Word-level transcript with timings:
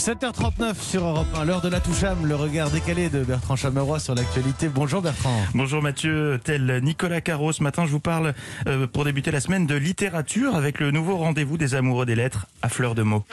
7h39 0.00 0.80
sur 0.80 1.04
Europe 1.04 1.26
1, 1.36 1.44
l'heure 1.44 1.60
de 1.60 1.68
la 1.68 1.78
toucham, 1.78 2.24
le 2.24 2.34
regard 2.34 2.70
décalé 2.70 3.10
de 3.10 3.22
Bertrand 3.22 3.54
Chameroy 3.54 3.98
sur 3.98 4.14
l'actualité. 4.14 4.70
Bonjour 4.70 5.02
Bertrand. 5.02 5.42
Bonjour 5.54 5.82
Mathieu, 5.82 6.40
tel 6.42 6.80
Nicolas 6.82 7.20
Caro. 7.20 7.52
Ce 7.52 7.62
matin, 7.62 7.84
je 7.84 7.90
vous 7.90 8.00
parle 8.00 8.32
euh, 8.66 8.86
pour 8.86 9.04
débuter 9.04 9.30
la 9.30 9.40
semaine 9.40 9.66
de 9.66 9.74
littérature 9.74 10.56
avec 10.56 10.80
le 10.80 10.90
nouveau 10.90 11.18
rendez-vous 11.18 11.58
des 11.58 11.74
amoureux 11.74 12.06
des 12.06 12.14
lettres 12.14 12.46
à 12.62 12.70
fleur 12.70 12.94
de 12.94 13.02
mots. 13.02 13.26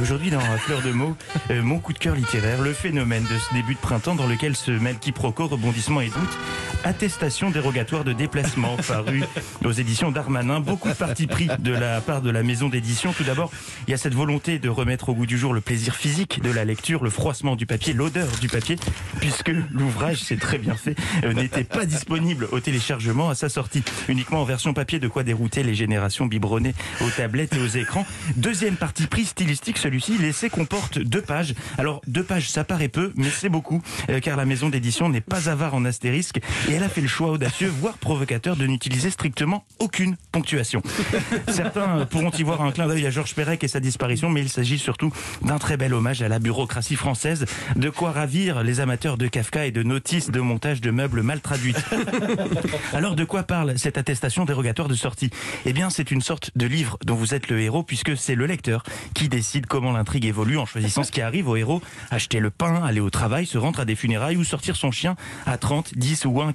Aujourd'hui, 0.00 0.30
dans 0.30 0.40
Fleur 0.58 0.80
de 0.82 0.92
mots, 0.92 1.16
euh, 1.50 1.60
mon 1.62 1.78
coup 1.78 1.92
de 1.92 1.98
cœur 1.98 2.14
littéraire, 2.14 2.62
le 2.62 2.72
phénomène 2.72 3.24
de 3.24 3.38
ce 3.38 3.52
début 3.52 3.74
de 3.74 3.80
printemps 3.80 4.14
dans 4.14 4.26
lequel 4.26 4.54
se 4.54 4.70
mêlent 4.70 4.98
quiproquos, 4.98 5.48
rebondissements 5.48 6.00
et 6.00 6.08
doutes, 6.08 6.38
attestation 6.84 7.50
dérogatoire 7.50 8.04
de 8.04 8.12
déplacement, 8.12 8.76
paru 8.88 9.22
aux 9.64 9.72
éditions 9.72 10.10
d'Armanin. 10.10 10.60
Beaucoup 10.60 10.88
de 10.88 10.94
partis 10.94 11.26
pris 11.26 11.48
de 11.58 11.72
la 11.72 12.00
part 12.00 12.22
de 12.22 12.30
la 12.30 12.42
maison 12.42 12.68
d'édition. 12.68 13.12
Tout 13.12 13.24
d'abord, 13.24 13.50
il 13.86 13.90
y 13.90 13.94
a 13.94 13.96
cette 13.96 14.14
volonté 14.14 14.58
de 14.58 14.68
remettre 14.68 15.10
au 15.10 15.14
goût 15.14 15.26
du 15.26 15.38
jour 15.38 15.52
le 15.52 15.60
plaisir 15.60 15.94
physique 15.94 16.42
de 16.42 16.50
la 16.50 16.64
lecture, 16.64 17.04
le 17.04 17.10
froissement 17.10 17.56
du 17.56 17.66
papier, 17.66 17.92
l'odeur 17.92 18.28
du 18.40 18.48
papier, 18.48 18.76
puisque 19.20 19.52
l'ouvrage, 19.72 20.18
c'est 20.22 20.38
très 20.38 20.58
bien 20.58 20.74
fait, 20.74 20.96
euh, 21.24 21.32
n'était 21.32 21.64
pas 21.64 21.86
disponible 21.86 22.48
au 22.52 22.60
téléchargement 22.60 23.30
à 23.30 23.34
sa 23.34 23.48
sortie, 23.48 23.82
uniquement 24.08 24.42
en 24.42 24.44
version 24.44 24.72
papier, 24.72 24.98
de 24.98 25.08
quoi 25.08 25.22
dérouter 25.22 25.62
les 25.62 25.74
générations 25.74 26.26
biberonnées 26.26 26.74
aux 27.00 27.10
tablettes 27.10 27.54
et 27.54 27.60
aux 27.60 27.66
écrans. 27.66 28.06
Deuxième 28.36 28.76
parti 28.76 29.06
pris 29.06 29.24
stylistique, 29.24 29.78
celui-ci, 29.78 30.18
l'essai 30.18 30.50
comporte 30.50 30.98
deux 30.98 31.22
pages. 31.22 31.54
Alors, 31.78 32.00
deux 32.06 32.24
pages, 32.24 32.50
ça 32.50 32.64
paraît 32.64 32.88
peu, 32.88 33.12
mais 33.16 33.28
c'est 33.30 33.48
beaucoup, 33.48 33.82
euh, 34.08 34.20
car 34.20 34.36
la 34.36 34.44
maison 34.44 34.68
d'édition 34.68 35.08
n'est 35.08 35.20
pas 35.20 35.48
avare 35.48 35.74
en 35.74 35.84
astérisque, 35.84 36.40
et 36.70 36.74
elle 36.74 36.84
a 36.84 36.88
fait 36.88 37.00
le 37.00 37.08
choix 37.08 37.30
audacieux, 37.30 37.68
voire 37.68 37.98
provocateur, 37.98 38.54
de 38.54 38.64
n'utiliser 38.64 39.10
strictement 39.10 39.64
aucune 39.80 40.16
ponctuation. 40.30 40.82
Certains 41.48 42.06
pourront 42.06 42.30
y 42.30 42.44
voir 42.44 42.62
un 42.62 42.70
clin 42.70 42.86
d'œil 42.86 43.04
à 43.06 43.10
Georges 43.10 43.34
Perec 43.34 43.64
et 43.64 43.68
sa 43.68 43.80
disparition, 43.80 44.30
mais 44.30 44.40
il 44.42 44.48
s'agit 44.48 44.78
surtout 44.78 45.12
d'un 45.42 45.58
très 45.58 45.76
bel 45.76 45.92
hommage 45.92 46.22
à 46.22 46.28
la 46.28 46.38
bureaucratie 46.38 46.94
française, 46.94 47.46
de 47.74 47.90
quoi 47.90 48.12
ravir 48.12 48.62
les 48.62 48.78
amateurs 48.78 49.18
de 49.18 49.26
Kafka 49.26 49.66
et 49.66 49.72
de 49.72 49.82
notices 49.82 50.30
de 50.30 50.38
montage 50.38 50.80
de 50.80 50.92
meubles 50.92 51.22
mal 51.22 51.40
traduites. 51.40 51.82
Alors, 52.92 53.16
de 53.16 53.24
quoi 53.24 53.42
parle 53.42 53.76
cette 53.76 53.98
attestation 53.98 54.44
dérogatoire 54.44 54.86
de 54.86 54.94
sortie? 54.94 55.30
Eh 55.66 55.72
bien, 55.72 55.90
c'est 55.90 56.12
une 56.12 56.20
sorte 56.20 56.52
de 56.54 56.66
livre 56.66 56.98
dont 57.04 57.16
vous 57.16 57.34
êtes 57.34 57.48
le 57.48 57.60
héros, 57.60 57.82
puisque 57.82 58.16
c'est 58.16 58.36
le 58.36 58.46
lecteur 58.46 58.84
qui 59.14 59.28
décide 59.28 59.66
comment 59.66 59.90
l'intrigue 59.90 60.24
évolue 60.24 60.58
en 60.58 60.66
choisissant 60.66 61.02
ce 61.02 61.10
qui 61.10 61.20
arrive 61.20 61.48
au 61.48 61.56
héros, 61.56 61.82
acheter 62.12 62.38
le 62.38 62.50
pain, 62.50 62.80
aller 62.84 63.00
au 63.00 63.10
travail, 63.10 63.44
se 63.44 63.58
rendre 63.58 63.80
à 63.80 63.84
des 63.84 63.96
funérailles 63.96 64.36
ou 64.36 64.44
sortir 64.44 64.76
son 64.76 64.92
chien 64.92 65.16
à 65.46 65.58
30, 65.58 65.94
10 65.96 66.26
ou 66.26 66.40
1 66.40 66.52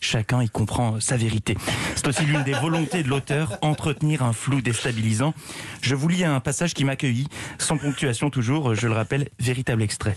Chacun 0.00 0.42
y 0.42 0.48
comprend 0.48 1.00
sa 1.00 1.16
vérité. 1.16 1.56
C'est 1.94 2.06
aussi 2.06 2.24
l'une 2.24 2.42
des 2.42 2.52
volontés 2.52 3.02
de 3.02 3.08
l'auteur, 3.08 3.58
entretenir 3.62 4.22
un 4.22 4.32
flou 4.32 4.60
déstabilisant. 4.60 5.34
Je 5.80 5.94
vous 5.94 6.08
lis 6.08 6.24
un 6.24 6.40
passage 6.40 6.74
qui 6.74 6.84
m'accueillit, 6.84 7.28
sans 7.58 7.76
ponctuation 7.76 8.30
toujours, 8.30 8.74
je 8.74 8.86
le 8.86 8.94
rappelle, 8.94 9.28
véritable 9.38 9.82
extrait. 9.82 10.16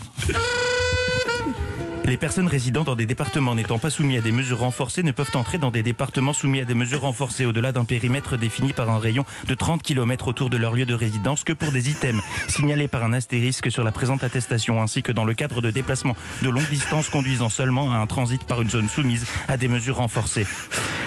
Les 2.10 2.18
personnes 2.18 2.48
résidant 2.48 2.84
dans 2.84 2.96
des 2.96 3.06
départements 3.06 3.54
n'étant 3.54 3.78
pas 3.78 3.92
soumis 3.92 4.18
à 4.18 4.22
des 4.22 4.32
mesures 4.32 4.62
renforcées 4.62 5.04
ne 5.04 5.12
peuvent 5.12 5.30
entrer 5.36 5.60
dans 5.60 5.70
des 5.70 5.84
départements 5.84 6.34
soumis 6.34 6.60
à 6.60 6.66
des 6.66 6.74
mesures 6.74 7.02
renforcées 7.02 7.46
au-delà 7.46 7.72
d'un 7.72 7.86
périmètre 7.86 8.36
défini 8.36 8.74
par 8.74 8.90
un 8.90 8.98
rayon 8.98 9.26
de 9.48 9.54
30 9.54 9.84
km 9.84 10.28
autour 10.28 10.50
de 10.50 10.58
leur 10.58 10.74
lieu 10.74 10.88
de 10.88 10.96
résidence 10.96 11.44
que 11.44 11.54
pour 11.54 11.72
des 11.72 11.92
items 11.92 12.24
signalés 12.48 12.88
par 12.88 13.04
un 13.04 13.14
astérisque 13.14 13.72
sur 13.72 13.84
la 13.84 13.92
présente 13.92 14.24
attestation 14.24 14.82
ainsi 14.82 15.04
que 15.04 15.12
dans 15.12 15.24
le 15.24 15.36
cadre 15.36 15.62
de 15.62 15.70
déplacements 15.70 16.16
de 16.42 16.50
longue 16.50 16.68
distance 16.72 17.10
conduisant 17.10 17.50
seulement 17.50 17.94
à 17.94 17.98
un 17.98 18.08
transit 18.08 18.44
par 18.44 18.64
une 18.64 18.72
zone 18.72 18.90
soumise 18.90 19.28
à 19.48 19.58
des 19.58 19.68
mesures 19.68 19.98
renforcées. 19.98 20.48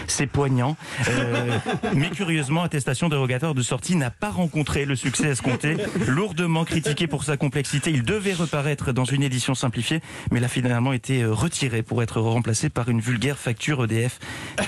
C'est 0.07 0.27
poignant, 0.27 0.77
euh, 1.09 1.59
mais 1.95 2.11
curieusement, 2.11 2.63
attestation 2.63 3.09
dérogatoire 3.09 3.55
de 3.55 3.63
sortie 3.63 3.97
n'a 3.97 4.11
pas 4.11 4.31
rencontré 4.31 4.85
le 4.85 4.97
succès 4.97 5.29
escompté. 5.29 5.77
Lourdement 6.07 6.65
critiqué 6.65 7.07
pour 7.07 7.25
sa 7.25 7.37
complexité, 7.37 7.91
il 7.91 8.03
devait 8.03 8.35
reparaître 8.35 8.93
dans 8.93 9.05
une 9.05 9.23
édition 9.23 9.55
simplifiée, 9.55 10.01
mais 10.31 10.41
l'a 10.41 10.49
finalement 10.49 10.93
été 10.93 11.25
retiré 11.25 11.83
pour 11.83 12.03
être 12.03 12.21
remplacé 12.21 12.69
par 12.69 12.89
une 12.89 13.01
vulgaire 13.01 13.39
facture 13.39 13.85
EDF. 13.85 14.19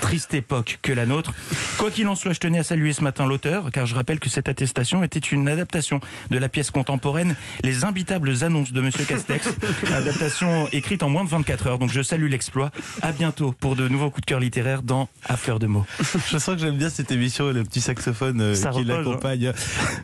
Triste 0.01 0.35
époque 0.35 0.79
que 0.83 0.93
la 0.93 1.07
nôtre. 1.07 1.33
Quoi 1.79 1.91
qu'il 1.91 2.09
en 2.09 2.15
soit, 2.15 2.33
je 2.33 2.41
tenais 2.41 2.59
à 2.59 2.65
saluer 2.65 2.93
ce 2.93 3.03
matin 3.03 3.27
l'auteur, 3.27 3.71
car 3.71 3.87
je 3.87 3.95
rappelle 3.95 4.21
que 4.21 4.29
cette 4.29 4.49
attestation 4.49 5.03
était 5.03 5.19
une 5.19 5.49
adaptation 5.49 6.01
de 6.31 6.39
la 6.39 6.49
pièce 6.49 6.71
contemporaine 6.71 7.37
Les 7.63 7.85
imbitables 7.85 8.45
annonces 8.45 8.73
de 8.73 8.81
Monsieur 8.81 9.05
Castex, 9.05 9.49
adaptation 9.93 10.69
écrite 10.73 11.03
en 11.03 11.09
moins 11.09 11.25
de 11.25 11.29
24 11.29 11.67
heures. 11.67 11.79
Donc 11.79 11.91
je 11.91 12.03
salue 12.03 12.29
l'exploit. 12.29 12.71
À 13.03 13.13
bientôt 13.13 13.53
pour 13.59 13.77
de 13.77 13.89
nouveaux 13.89 14.11
coups 14.11 14.23
de 14.23 14.27
cœur 14.27 14.41
littéraires 14.41 14.83
dans 14.83 15.09
À 15.27 15.37
fleur 15.37 15.59
de 15.59 15.67
mots. 15.67 15.87
Je 16.31 16.39
sens 16.39 16.55
que 16.55 16.61
j'aime 16.61 16.77
bien 16.77 16.91
cette 16.91 17.11
émission 17.11 17.51
et 17.51 17.53
le 17.53 17.65
petit 17.65 17.81
saxophone 17.81 18.41
euh, 18.41 18.55
qui 18.55 18.67
repose, 18.67 18.87
l'accompagne. 18.87 19.53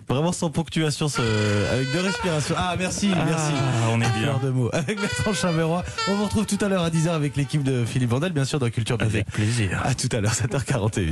Vraiment 0.09 0.33
sans 0.33 0.51
ponctuation, 0.51 1.07
avec 1.73 1.93
deux 1.93 2.01
respirations. 2.01 2.55
Ah, 2.59 2.75
merci, 2.79 3.09
merci. 3.09 3.53
Ah, 3.55 3.89
on 3.91 4.01
est 4.01 4.07
À 4.07 4.09
bien. 4.11 4.23
fleur 4.23 4.41
de 4.41 4.51
mots. 4.51 4.71
Avec 4.73 5.01
Bertrand 5.01 5.33
Chameroy. 5.35 5.85
On 6.09 6.15
vous 6.17 6.25
retrouve 6.25 6.47
tout 6.47 6.59
à 6.61 6.69
l'heure 6.69 6.83
à 6.83 6.91
10h 6.91 7.11
avec 7.11 7.37
l'équipe 7.37 7.63
de 7.63 7.85
Philippe 7.85 8.11
Vandel, 8.11 8.33
bien 8.33 8.45
sûr, 8.45 8.59
dans 8.59 8.71
Culture. 8.71 8.97
Avec 9.01 9.27
plaisir. 9.27 9.81
À 9.85 9.95
tout 9.95 10.09
à 10.13 10.21
l'heure, 10.21 10.33
7h41. 10.33 11.09